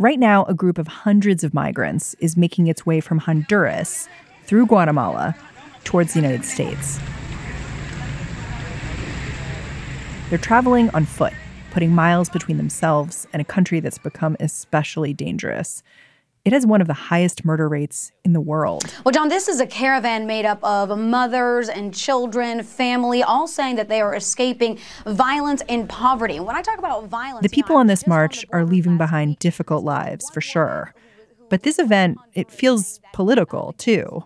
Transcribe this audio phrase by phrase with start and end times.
[0.00, 4.08] Right now, a group of hundreds of migrants is making its way from Honduras
[4.44, 5.36] through Guatemala
[5.84, 6.98] towards the United States.
[10.30, 11.34] They're traveling on foot,
[11.70, 15.82] putting miles between themselves and a country that's become especially dangerous.
[16.44, 18.84] It has one of the highest murder rates in the world.
[19.04, 23.76] Well, John, this is a caravan made up of mothers and children, family, all saying
[23.76, 26.36] that they are escaping violence and poverty.
[26.36, 29.84] And when I talk about violence, the people on this march are leaving behind difficult
[29.84, 30.94] lives for sure.
[31.50, 34.24] But this event, it feels political too.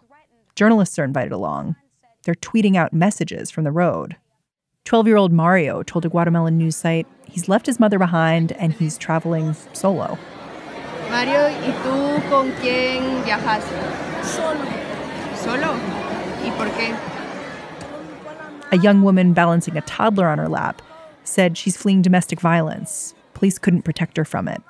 [0.54, 1.74] Journalists are invited along.
[2.22, 4.16] They're tweeting out messages from the road.
[4.84, 8.72] 12 year old Mario told a Guatemalan news site he's left his mother behind and
[8.74, 10.16] he's traveling solo.
[11.10, 13.74] Mario, ¿y tú con quién viajaste?
[14.22, 14.64] Solo.
[15.36, 15.74] ¿Solo?
[16.44, 16.94] ¿Y por qué?
[18.72, 20.82] A young woman balancing a toddler on her lap
[21.22, 23.14] said she's fleeing domestic violence.
[23.34, 24.62] Police couldn't protect her from it.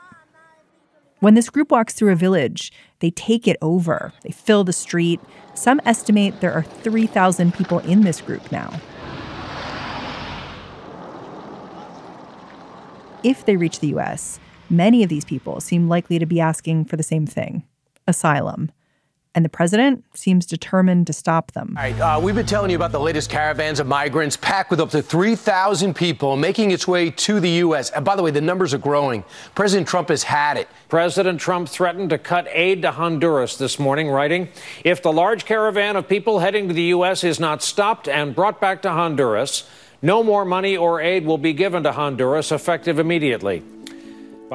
[1.20, 4.12] When this group walks through a village, they take it over.
[4.22, 5.20] They fill the street.
[5.54, 8.78] Some estimate there are 3,000 people in this group now.
[13.22, 14.38] If they reach the US,
[14.70, 17.64] Many of these people seem likely to be asking for the same thing
[18.06, 18.70] asylum.
[19.36, 21.74] And the president seems determined to stop them.
[21.76, 24.80] All right, uh, we've been telling you about the latest caravans of migrants packed with
[24.80, 27.90] up to 3,000 people making its way to the U.S.
[27.90, 29.24] And by the way, the numbers are growing.
[29.56, 30.68] President Trump has had it.
[30.88, 34.50] President Trump threatened to cut aid to Honduras this morning, writing
[34.84, 37.24] If the large caravan of people heading to the U.S.
[37.24, 39.68] is not stopped and brought back to Honduras,
[40.00, 43.64] no more money or aid will be given to Honduras effective immediately.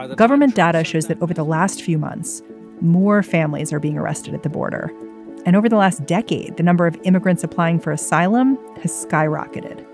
[0.07, 2.41] Government data shows that over the last few months,
[2.81, 4.91] more families are being arrested at the border.
[5.45, 9.85] And over the last decade, the number of immigrants applying for asylum has skyrocketed.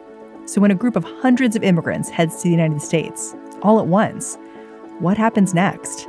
[0.45, 3.87] So when a group of hundreds of immigrants heads to the United States all at
[3.87, 4.37] once,
[4.99, 6.07] what happens next?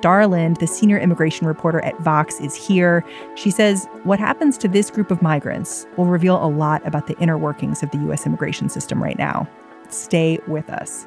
[0.00, 3.04] Dara Lind, the senior immigration reporter at Vox, is here.
[3.36, 7.16] She says what happens to this group of migrants will reveal a lot about the
[7.18, 8.26] inner workings of the U.S.
[8.26, 9.48] immigration system right now.
[9.90, 11.06] Stay with us.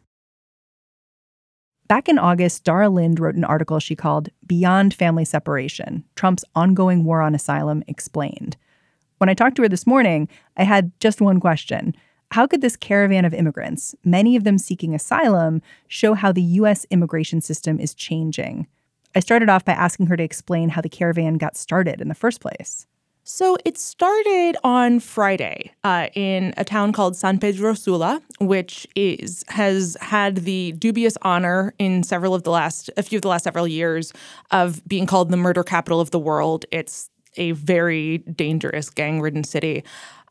[1.91, 7.03] Back in August, Dara Lind wrote an article she called Beyond Family Separation Trump's Ongoing
[7.03, 8.55] War on Asylum Explained.
[9.17, 11.93] When I talked to her this morning, I had just one question.
[12.31, 16.85] How could this caravan of immigrants, many of them seeking asylum, show how the U.S.
[16.91, 18.67] immigration system is changing?
[19.13, 22.15] I started off by asking her to explain how the caravan got started in the
[22.15, 22.87] first place.
[23.23, 29.45] So it started on Friday uh, in a town called San Pedro Sula, which is
[29.49, 33.43] has had the dubious honor in several of the last a few of the last
[33.43, 34.11] several years
[34.49, 36.65] of being called the murder capital of the world.
[36.71, 39.83] It's a very dangerous gang-ridden city.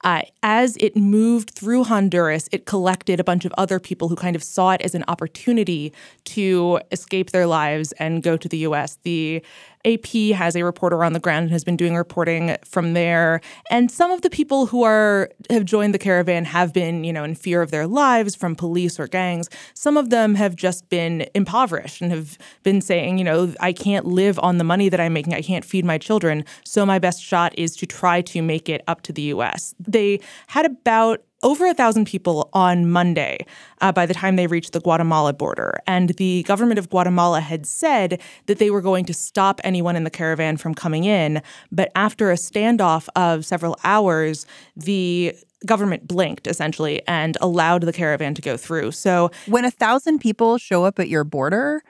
[0.03, 4.35] Uh, as it moved through Honduras, it collected a bunch of other people who kind
[4.35, 5.93] of saw it as an opportunity
[6.25, 8.99] to escape their lives and go to the U.S.
[9.03, 9.43] The
[9.85, 13.41] AP has a reporter on the ground and has been doing reporting from there.
[13.71, 17.25] And some of the people who are have joined the caravan have been, you know,
[17.25, 19.49] in fear of their lives from police or gangs.
[19.75, 24.07] Some of them have just been impoverished and have been saying, you know, I can't
[24.07, 25.35] live on the money that I'm making.
[25.35, 26.45] I can't feed my children.
[26.65, 29.75] So my best shot is to try to make it up to the US.
[29.79, 33.45] They had about over a thousand people on Monday
[33.81, 35.79] uh, by the time they reached the Guatemala border.
[35.87, 40.05] And the government of Guatemala had said that they were going to stop anyone in
[40.05, 41.43] the caravan from coming in.
[41.73, 44.47] But after a standoff of several hours,
[44.77, 45.35] the
[45.67, 48.93] government blinked essentially and allowed the caravan to go through.
[48.93, 51.83] So when a thousand people show up at your border,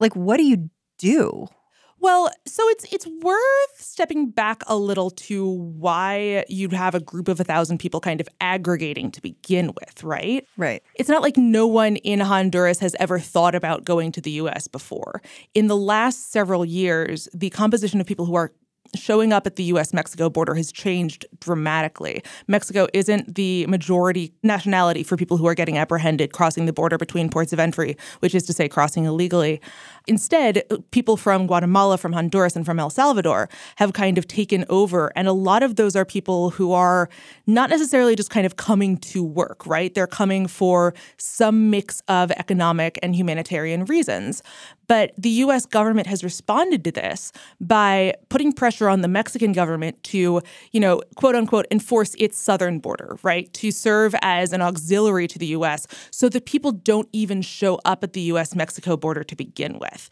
[0.00, 1.48] like what do you do?
[2.04, 7.28] Well, so it's it's worth stepping back a little to why you'd have a group
[7.28, 10.46] of a thousand people kind of aggregating to begin with, right?
[10.58, 10.82] Right.
[10.96, 14.68] It's not like no one in Honduras has ever thought about going to the US
[14.68, 15.22] before.
[15.54, 18.52] In the last several years, the composition of people who are
[18.96, 22.22] showing up at the US Mexico border has changed dramatically.
[22.46, 27.28] Mexico isn't the majority nationality for people who are getting apprehended crossing the border between
[27.28, 29.60] ports of entry, which is to say, crossing illegally.
[30.06, 35.12] Instead, people from Guatemala, from Honduras, and from El Salvador have kind of taken over.
[35.16, 37.08] And a lot of those are people who are
[37.46, 39.94] not necessarily just kind of coming to work, right?
[39.94, 44.42] They're coming for some mix of economic and humanitarian reasons.
[44.86, 50.02] But the US government has responded to this by putting pressure on the Mexican government
[50.04, 50.40] to,
[50.72, 53.52] you know, quote unquote, enforce its southern border, right?
[53.54, 58.02] To serve as an auxiliary to the US so that people don't even show up
[58.02, 60.10] at the US Mexico border to begin with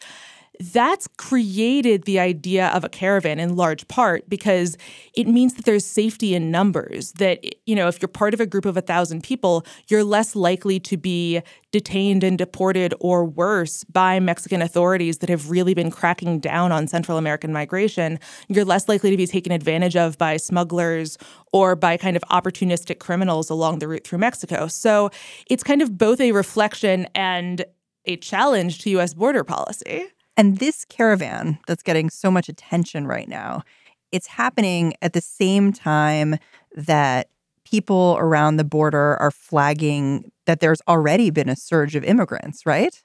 [0.59, 4.77] that's created the idea of a caravan in large part because
[5.15, 7.13] it means that there's safety in numbers.
[7.13, 10.35] That, you know, if you're part of a group of a thousand people, you're less
[10.35, 11.41] likely to be
[11.71, 16.87] detained and deported or worse by Mexican authorities that have really been cracking down on
[16.87, 18.19] Central American migration.
[18.47, 21.17] You're less likely to be taken advantage of by smugglers
[21.51, 24.67] or by kind of opportunistic criminals along the route through Mexico.
[24.67, 25.09] So
[25.49, 27.65] it's kind of both a reflection and
[28.05, 30.05] a challenge to US border policy.
[30.35, 33.63] And this caravan that's getting so much attention right now,
[34.11, 36.37] it's happening at the same time
[36.75, 37.29] that
[37.65, 43.01] people around the border are flagging that there's already been a surge of immigrants, right?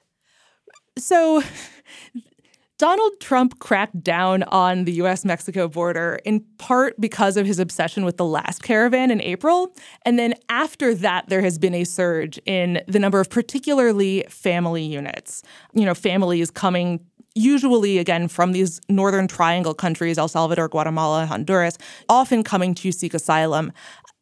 [0.97, 1.41] So
[2.77, 8.05] Donald Trump cracked down on the US Mexico border in part because of his obsession
[8.05, 9.75] with the last caravan in April.
[10.05, 14.83] And then after that, there has been a surge in the number of particularly family
[14.83, 15.43] units.
[15.73, 17.01] You know, families coming
[17.39, 21.77] usually again from these northern triangle countries el salvador guatemala honduras
[22.09, 23.71] often coming to seek asylum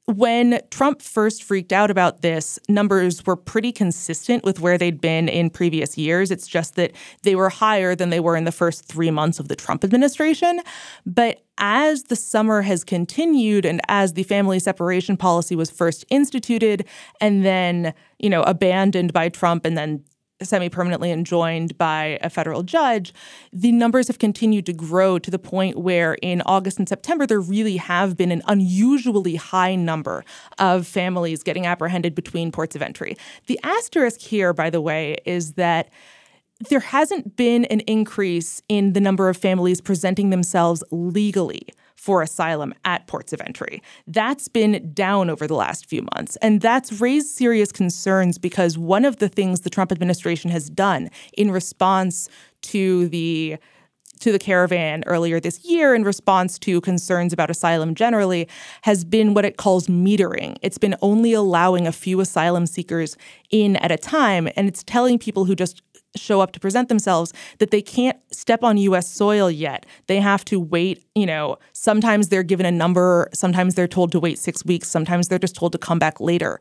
[0.08, 5.28] when Trump first freaked out about this, numbers were pretty consistent with where they'd been
[5.28, 6.32] in previous years.
[6.32, 6.94] It's just that
[7.24, 10.62] they were higher than they were in the first three months of the Trump administration.
[11.06, 16.88] But as the summer has continued and as the family separation policy was first instituted
[17.20, 20.06] and then, you know, abandoned by Trump and then
[20.46, 23.14] semi permanently enjoined by a federal judge,
[23.52, 27.40] the numbers have continued to grow to the point where in August and September, there
[27.40, 30.24] really have been an unusually high number
[30.60, 33.16] of families getting apprehended between ports of entry.
[33.48, 35.90] The asterisk here, by the way, is that
[36.70, 41.68] there hasn't been an increase in the number of families presenting themselves legally
[42.08, 43.84] for asylum at ports of entry.
[44.08, 46.38] That's been down over the last few months.
[46.38, 51.10] And that's raised serious concerns because one of the things the Trump administration has done
[51.34, 52.30] in response
[52.62, 53.58] to the
[54.22, 58.48] to the caravan earlier this year in response to concerns about asylum generally
[58.84, 60.56] has been what it calls metering.
[60.62, 63.18] It's been only allowing a few asylum seekers
[63.52, 65.84] in at a time, and it's telling people who just
[66.18, 69.86] show up to present themselves that they can't step on US soil yet.
[70.08, 74.20] They have to wait, you know, sometimes they're given a number, sometimes they're told to
[74.20, 76.60] wait 6 weeks, sometimes they're just told to come back later.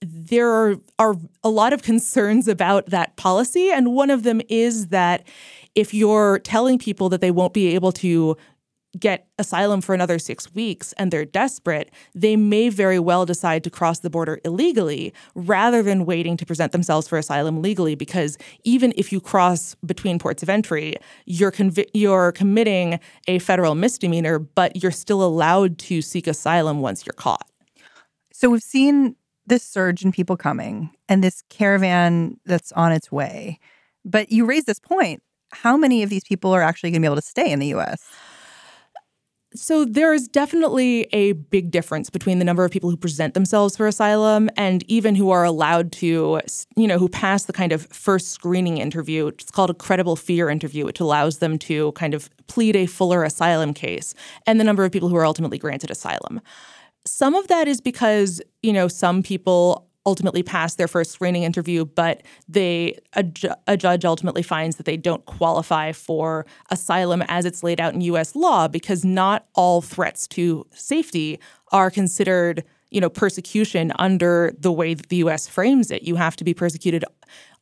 [0.00, 4.88] There are, are a lot of concerns about that policy and one of them is
[4.88, 5.26] that
[5.74, 8.36] if you're telling people that they won't be able to
[8.98, 13.70] get asylum for another six weeks and they're desperate, they may very well decide to
[13.70, 17.94] cross the border illegally rather than waiting to present themselves for asylum legally.
[17.94, 20.96] Because even if you cross between ports of entry,
[21.26, 27.06] you're convi- you're committing a federal misdemeanor, but you're still allowed to seek asylum once
[27.06, 27.48] you're caught.
[28.32, 29.16] So we've seen
[29.46, 33.58] this surge in people coming and this caravan that's on its way.
[34.04, 35.22] But you raise this point.
[35.50, 37.74] How many of these people are actually going to be able to stay in the
[37.74, 38.06] US?
[39.58, 43.76] So there is definitely a big difference between the number of people who present themselves
[43.76, 46.40] for asylum and even who are allowed to,
[46.76, 49.26] you know, who pass the kind of first screening interview.
[49.26, 53.24] It's called a credible fear interview, which allows them to kind of plead a fuller
[53.24, 54.14] asylum case,
[54.46, 56.40] and the number of people who are ultimately granted asylum.
[57.04, 61.84] Some of that is because, you know, some people ultimately pass their first screening interview,
[61.84, 67.44] but they a, ju- a, judge ultimately finds that they don't qualify for asylum as
[67.44, 68.34] it's laid out in U.S.
[68.34, 71.38] law because not all threats to safety
[71.72, 76.36] are considered you know persecution under the way that the US frames it you have
[76.36, 77.04] to be persecuted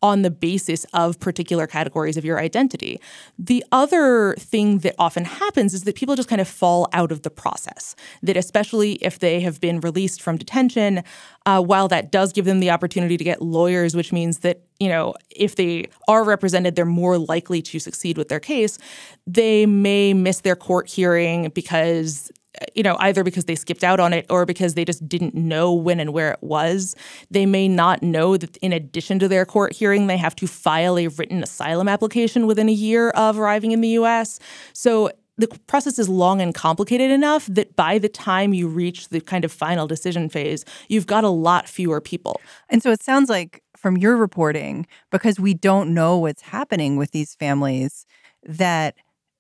[0.03, 3.01] on the basis of particular categories of your identity.
[3.39, 7.23] The other thing that often happens is that people just kind of fall out of
[7.23, 7.97] the process.
[8.23, 11.03] That especially if they have been released from detention,
[11.47, 14.89] uh, while that does give them the opportunity to get lawyers, which means that you
[14.89, 18.79] know if they are represented, they're more likely to succeed with their case.
[19.27, 22.31] They may miss their court hearing because
[22.75, 25.73] you know, either because they skipped out on it or because they just didn't know
[25.73, 26.95] when and where it was.
[27.31, 30.99] They may not know that in addition to their court hearing, they have to file
[30.99, 34.39] a written asylum application within a year of arriving in the US.
[34.73, 39.21] So the process is long and complicated enough that by the time you reach the
[39.21, 42.41] kind of final decision phase, you've got a lot fewer people.
[42.71, 47.11] And so it sounds like from your reporting, because we don't know what's happening with
[47.11, 48.07] these families,
[48.45, 48.97] that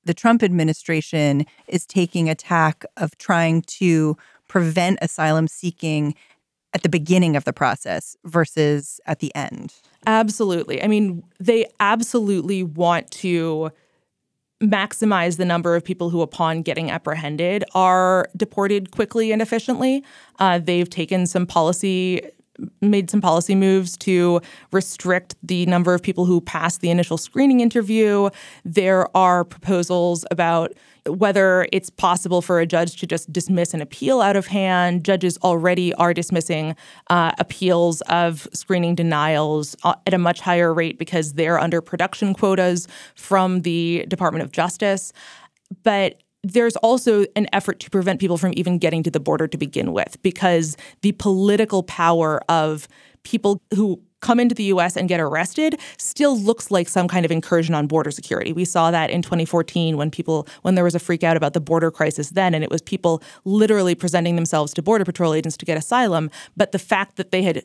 [0.07, 4.17] the Trump administration is taking a tack of trying to
[4.49, 6.15] prevent asylum seeking
[6.73, 9.75] at the beginning of the process versus at the end.
[10.07, 10.83] Absolutely.
[10.83, 13.71] I mean, they absolutely want to
[14.63, 20.05] maximize the number of people who, upon getting apprehended, are deported quickly and efficiently.
[20.39, 22.23] Uh, they've taken some policy
[22.81, 24.41] made some policy moves to
[24.73, 28.31] restrict the number of people who pass the initial screening interview.
[28.65, 30.73] There are proposals about
[31.07, 35.05] whether it's possible for a judge to just dismiss an appeal out of hand.
[35.05, 36.75] Judges already are dismissing
[37.09, 42.35] uh, appeals of screening denials uh, at a much higher rate because they're under production
[42.35, 45.13] quotas from the Department of Justice.
[45.83, 46.23] But
[46.53, 49.93] there's also an effort to prevent people from even getting to the border to begin
[49.93, 52.89] with because the political power of
[53.25, 57.31] people who come into the US and get arrested still looks like some kind of
[57.31, 58.53] incursion on border security.
[58.53, 61.61] We saw that in 2014 when people when there was a freak out about the
[61.61, 65.67] border crisis then and it was people literally presenting themselves to border patrol agents to
[65.67, 67.65] get asylum, but the fact that they had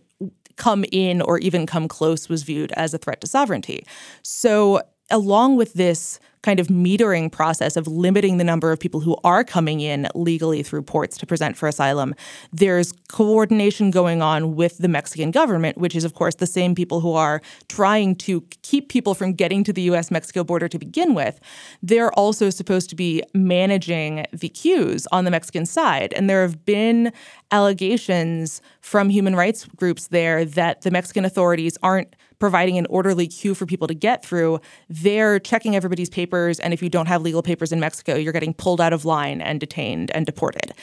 [0.57, 3.85] come in or even come close was viewed as a threat to sovereignty.
[4.21, 9.15] So along with this kind of metering process of limiting the number of people who
[9.24, 12.15] are coming in legally through ports to present for asylum,
[12.51, 17.00] there's coordination going on with the Mexican government, which is, of course, the same people
[17.00, 21.13] who are trying to keep people from getting to the US Mexico border to begin
[21.13, 21.39] with.
[21.83, 26.13] They're also supposed to be managing the queues on the Mexican side.
[26.13, 27.13] And there have been
[27.51, 33.55] allegations from human rights groups there that the Mexican authorities aren't providing an orderly queue
[33.55, 36.60] for people to get through, they're checking everybody's papers.
[36.60, 39.41] And if you don't have legal papers in Mexico, you're getting pulled out of line
[39.41, 40.74] and detained and deported.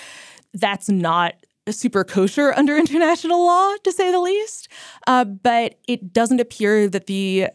[0.54, 1.34] That's not
[1.68, 4.68] super kosher under international law, to say the least.
[5.06, 7.48] Uh, but it doesn't appear that the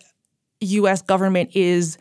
[0.60, 1.98] US government is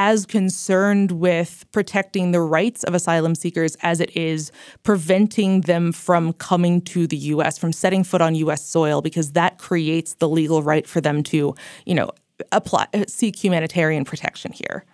[0.00, 4.52] as concerned with protecting the rights of asylum seekers as it is
[4.84, 9.58] preventing them from coming to the US, from setting foot on US soil, because that
[9.58, 11.52] creates the legal right for them to,
[11.84, 12.12] you know,
[12.52, 14.84] apply uh, seek humanitarian protection here.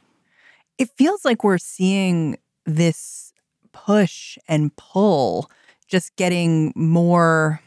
[0.79, 3.35] It feels like we're seeing this
[3.73, 5.51] push and pull
[5.87, 7.61] just getting more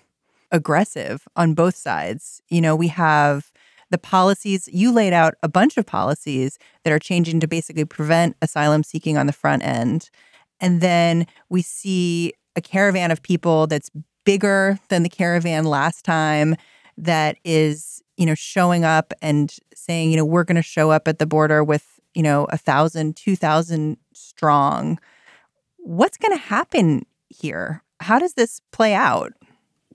[0.51, 2.41] aggressive on both sides.
[2.49, 3.51] You know, we have
[3.89, 8.35] the policies you laid out a bunch of policies that are changing to basically prevent
[8.41, 10.09] asylum seeking on the front end.
[10.59, 13.91] And then we see a caravan of people that's
[14.25, 16.55] bigger than the caravan last time
[16.97, 21.07] that is, you know, showing up and saying, you know, we're going to show up
[21.07, 24.99] at the border with, you know, a thousand, two thousand strong.
[25.77, 27.83] What's going to happen here?
[28.01, 29.33] How does this play out?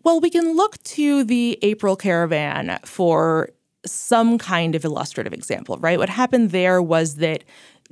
[0.04, 3.50] Well, we can look to the April caravan for
[3.84, 5.98] some kind of illustrative example, right?
[5.98, 7.44] What happened there was that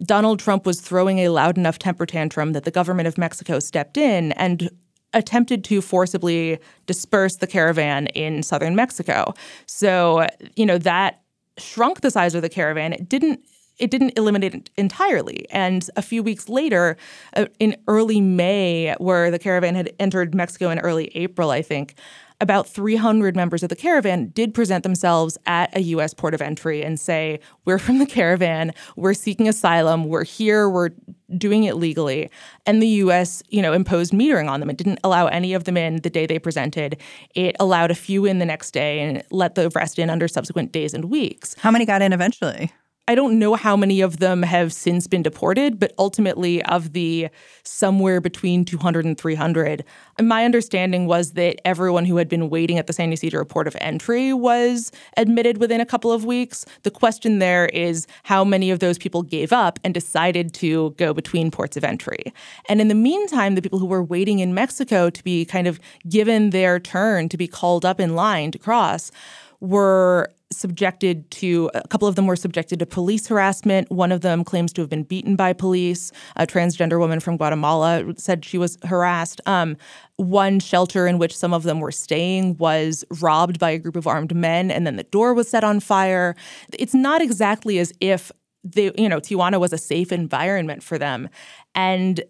[0.05, 3.97] Donald Trump was throwing a loud enough temper tantrum that the government of Mexico stepped
[3.97, 4.71] in and
[5.13, 9.35] attempted to forcibly disperse the caravan in southern Mexico.
[9.67, 11.23] So, you know, that
[11.59, 12.93] shrunk the size of the caravan.
[12.93, 13.45] It didn't
[13.79, 15.47] it didn't eliminate it entirely.
[15.51, 16.99] And a few weeks later,
[17.35, 21.95] uh, in early May, where the caravan had entered Mexico in early April, I think,
[22.41, 26.15] about 300 members of the caravan did present themselves at a U.S.
[26.15, 30.91] port of entry and say, We're from the caravan, we're seeking asylum, we're here, we're
[31.37, 32.31] doing it legally.
[32.67, 34.71] And the U.S., you know, imposed metering on them.
[34.71, 36.97] It didn't allow any of them in the day they presented.
[37.35, 40.73] It allowed a few in the next day and let the rest in under subsequent
[40.73, 41.55] days and weeks.
[41.59, 42.73] How many got in eventually?
[43.09, 47.29] I don't know how many of them have since been deported, but ultimately, of the
[47.65, 49.85] somewhere between 200 and 300,
[50.21, 53.77] my understanding was that everyone who had been waiting at the San Ysidro port of
[53.81, 56.65] entry was admitted within a couple of weeks.
[56.85, 61.13] The question there is how many of those people gave up and decided to go
[61.13, 62.33] between ports of entry.
[62.69, 65.81] And in the meantime, the people who were waiting in Mexico to be kind of
[66.09, 69.11] given their turn to be called up in line to cross
[69.59, 73.91] were subjected to a couple of them were subjected to police harassment.
[73.91, 76.11] One of them claims to have been beaten by police.
[76.37, 79.41] A transgender woman from Guatemala said she was harassed.
[79.47, 79.77] Um,
[80.17, 84.07] one shelter in which some of them were staying was robbed by a group of
[84.07, 86.35] armed men, and then the door was set on fire.
[86.73, 88.33] It's not exactly as if
[88.65, 91.29] they, you know, Tijuana was a safe environment for them.
[91.75, 92.23] And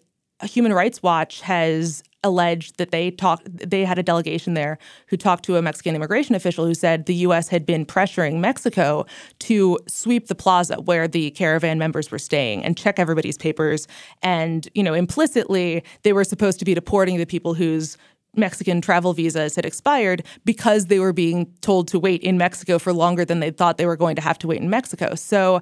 [0.42, 5.44] Human Rights Watch has alleged that they talked they had a delegation there who talked
[5.44, 9.06] to a Mexican immigration official who said the US had been pressuring Mexico
[9.40, 13.88] to sweep the plaza where the caravan members were staying and check everybody's papers
[14.22, 17.96] and you know implicitly they were supposed to be deporting the people whose
[18.36, 22.92] Mexican travel visas had expired because they were being told to wait in Mexico for
[22.92, 25.14] longer than they thought they were going to have to wait in Mexico.
[25.14, 25.60] So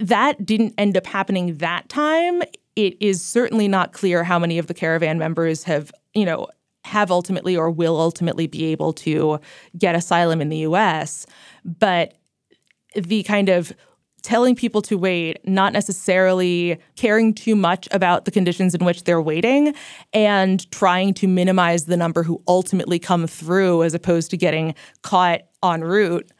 [0.00, 2.42] that didn't end up happening that time.
[2.78, 6.46] It is certainly not clear how many of the caravan members have, you know,
[6.84, 9.40] have ultimately or will ultimately be able to
[9.76, 11.26] get asylum in the US.
[11.64, 12.14] But
[12.94, 13.72] the kind of
[14.22, 19.20] telling people to wait, not necessarily caring too much about the conditions in which they're
[19.20, 19.74] waiting,
[20.12, 25.40] and trying to minimize the number who ultimately come through as opposed to getting caught
[25.64, 26.30] en route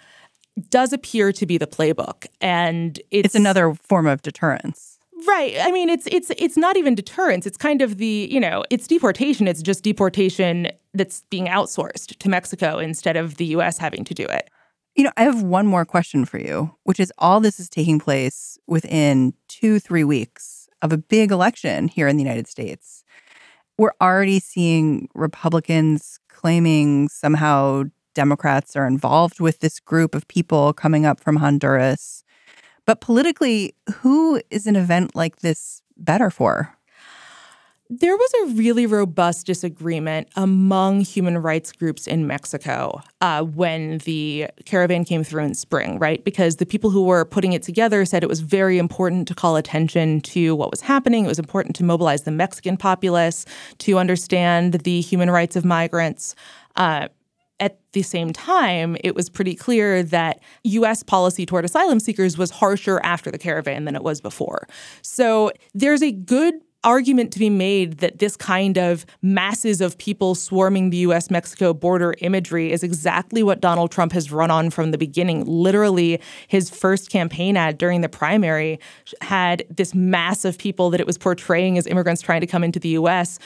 [0.70, 2.26] does appear to be the playbook.
[2.40, 4.87] And it's, it's another form of deterrence.
[5.26, 5.56] Right.
[5.60, 7.46] I mean, it's it's it's not even deterrence.
[7.46, 9.48] It's kind of the you know, it's deportation.
[9.48, 13.78] It's just deportation that's being outsourced to Mexico instead of the U.S.
[13.78, 14.50] having to do it.
[14.94, 18.00] You know, I have one more question for you, which is all this is taking
[18.00, 23.04] place within two, three weeks of a big election here in the United States.
[23.78, 27.84] We're already seeing Republicans claiming somehow
[28.14, 32.24] Democrats are involved with this group of people coming up from Honduras.
[32.88, 36.74] But politically, who is an event like this better for?
[37.90, 44.46] There was a really robust disagreement among human rights groups in Mexico uh, when the
[44.64, 46.24] caravan came through in spring, right?
[46.24, 49.56] Because the people who were putting it together said it was very important to call
[49.56, 51.26] attention to what was happening.
[51.26, 53.44] It was important to mobilize the Mexican populace
[53.80, 56.34] to understand the human rights of migrants.
[56.76, 57.08] Uh,
[57.60, 62.50] at the same time, it was pretty clear that US policy toward asylum seekers was
[62.50, 64.68] harsher after the caravan than it was before.
[65.02, 66.54] So there's a good
[66.84, 71.74] argument to be made that this kind of masses of people swarming the US Mexico
[71.74, 75.44] border imagery is exactly what Donald Trump has run on from the beginning.
[75.44, 78.78] Literally, his first campaign ad during the primary
[79.22, 82.78] had this mass of people that it was portraying as immigrants trying to come into
[82.78, 83.40] the US,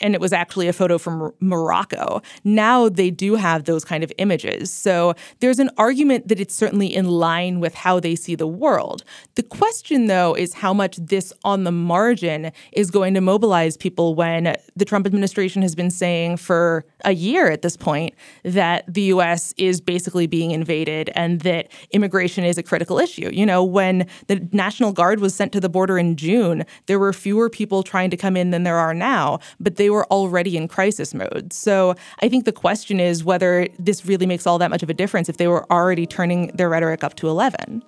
[0.00, 2.22] and it was actually a photo from Morocco.
[2.42, 4.72] Now they do have those kind of images.
[4.72, 9.04] So there's an argument that it's certainly in line with how they see the world.
[9.34, 12.29] The question, though, is how much this on the margin
[12.72, 17.50] is going to mobilize people when the Trump administration has been saying for a year
[17.50, 22.62] at this point that the US is basically being invaded and that immigration is a
[22.62, 23.30] critical issue.
[23.32, 27.12] You know, when the National Guard was sent to the border in June, there were
[27.12, 30.68] fewer people trying to come in than there are now, but they were already in
[30.68, 31.52] crisis mode.
[31.52, 34.94] So I think the question is whether this really makes all that much of a
[34.94, 37.82] difference if they were already turning their rhetoric up to 11.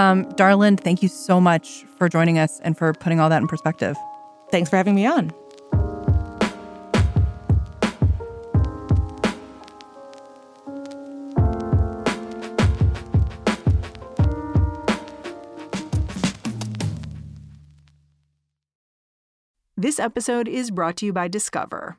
[0.00, 3.42] Um, Dara Lind, thank you so much for joining us and for putting all that
[3.42, 3.98] in perspective.
[4.50, 5.30] Thanks for having me on.
[19.76, 21.98] This episode is brought to you by Discover.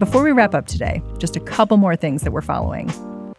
[0.00, 2.92] Before we wrap up today, just a couple more things that we're following.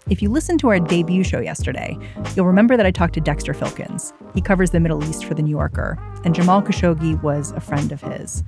[0.10, 1.98] If you listened to our debut show yesterday,
[2.34, 4.14] you'll remember that I talked to Dexter Filkins.
[4.34, 7.92] He covers the Middle East for The New Yorker, and Jamal Khashoggi was a friend
[7.92, 8.46] of his.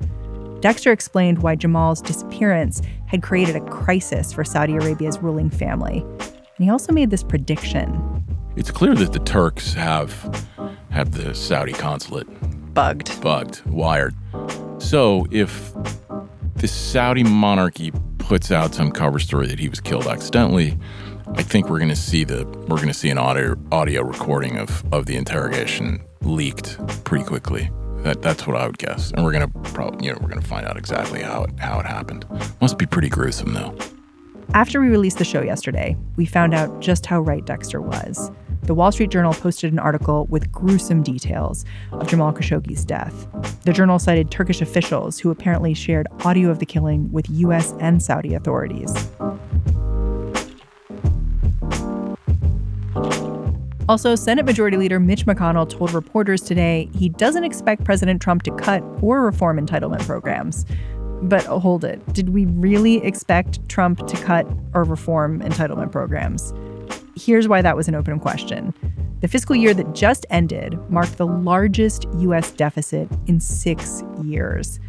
[0.62, 6.00] Dexter explained why Jamal's disappearance had created a crisis for Saudi Arabia's ruling family.
[6.00, 8.24] And he also made this prediction.
[8.56, 10.48] It's clear that the Turks have
[10.91, 12.28] have the Saudi consulate
[12.74, 13.22] bugged.
[13.22, 14.15] Bugged, wired.
[14.80, 15.74] So if
[16.58, 20.78] the Saudi monarchy puts out some cover story that he was killed accidentally,
[21.36, 24.58] I think we're going to see the we're going to see an audio audio recording
[24.58, 27.70] of of the interrogation leaked pretty quickly.
[28.00, 30.41] That that's what I would guess, and we're going to probably you know we're going
[30.41, 32.26] to find out exactly how it how it happened.
[32.60, 33.76] Must be pretty gruesome though.
[34.54, 38.32] After we released the show yesterday, we found out just how right Dexter was
[38.67, 43.25] the Wall Street Journal posted an article with gruesome details of Jamal Khashoggi's death.
[43.63, 47.73] The journal cited Turkish officials who apparently shared audio of the killing with U.S.
[47.80, 48.93] and Saudi authorities.
[53.88, 58.51] Also, Senate Majority Leader Mitch McConnell told reporters today he doesn't expect President Trump to
[58.51, 60.65] cut or reform entitlement programs.
[61.21, 66.53] But hold it, did we really expect Trump to cut or reform entitlement programs?
[67.17, 68.73] Here's why that was an open question.
[69.21, 72.51] The fiscal year that just ended marked the largest U.S.
[72.51, 74.80] deficit in six years.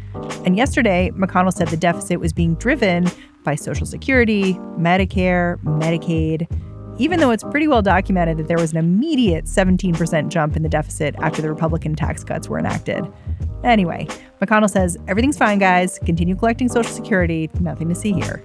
[0.45, 3.07] And yesterday, McConnell said the deficit was being driven
[3.43, 6.47] by Social Security, Medicare, Medicaid,
[6.99, 10.69] even though it's pretty well documented that there was an immediate 17% jump in the
[10.69, 13.03] deficit after the Republican tax cuts were enacted.
[13.63, 14.05] Anyway,
[14.41, 15.97] McConnell says everything's fine, guys.
[16.05, 17.49] Continue collecting Social Security.
[17.59, 18.43] Nothing to see here.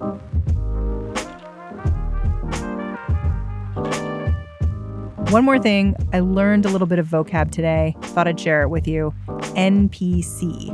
[5.31, 7.97] One more thing, I learned a little bit of vocab today.
[8.03, 9.13] Thought I'd share it with you.
[9.57, 10.71] NPC.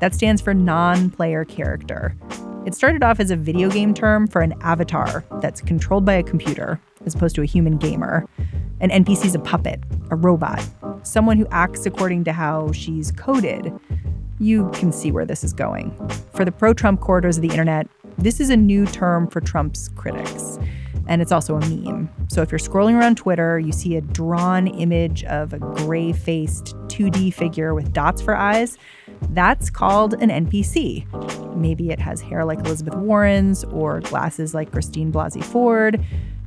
[0.00, 2.16] That stands for non player character.
[2.66, 6.22] It started off as a video game term for an avatar that's controlled by a
[6.22, 8.26] computer as opposed to a human gamer.
[8.80, 10.66] An NPC is a puppet, a robot,
[11.02, 13.72] someone who acts according to how she's coded.
[14.40, 15.94] You can see where this is going.
[16.32, 17.86] For the pro Trump corridors of the internet,
[18.18, 20.58] this is a new term for Trump's critics
[21.10, 22.08] and it's also a meme.
[22.28, 26.76] So if you're scrolling around Twitter, you see a drawn image of a gray faced
[26.86, 28.78] 2D figure with dots for eyes,
[29.30, 31.04] that's called an NPC.
[31.56, 36.02] Maybe it has hair like Elizabeth Warren's or glasses like Christine Blasey Ford.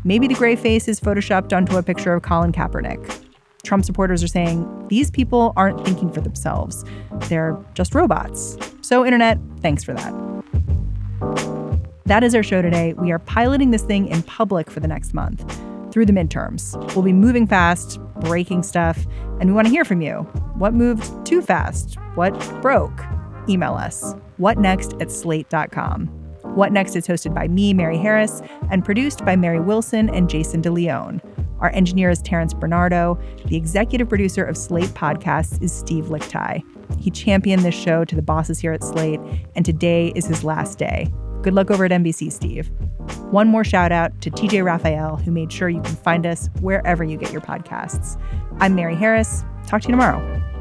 [0.05, 3.21] Maybe the gray face is photoshopped onto a picture of Colin Kaepernick.
[3.63, 6.85] Trump supporters are saying these people aren't thinking for themselves.
[7.27, 8.57] They're just robots.
[8.81, 10.33] So, internet, thanks for that.
[12.05, 12.93] That is our show today.
[12.93, 15.39] We are piloting this thing in public for the next month
[15.91, 16.75] through the midterms.
[16.95, 19.05] We'll be moving fast, breaking stuff,
[19.39, 20.17] and we want to hear from you.
[20.55, 21.95] What moved too fast?
[22.15, 23.01] What broke?
[23.47, 24.15] Email us.
[24.37, 26.07] What next at slate.com.
[26.55, 30.61] What Next is hosted by me, Mary Harris, and produced by Mary Wilson and Jason
[30.61, 31.19] DeLeon.
[31.59, 33.17] Our engineer is Terrence Bernardo.
[33.45, 36.61] The executive producer of Slate Podcasts is Steve Lickteig.
[36.99, 39.19] He championed this show to the bosses here at Slate,
[39.55, 41.11] and today is his last day.
[41.43, 42.71] Good luck over at NBC, Steve.
[43.31, 47.03] One more shout out to TJ Raphael, who made sure you can find us wherever
[47.03, 48.17] you get your podcasts.
[48.59, 49.43] I'm Mary Harris.
[49.67, 50.52] Talk to you tomorrow.